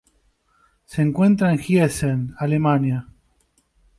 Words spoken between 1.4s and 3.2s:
en Giessen, Alemania.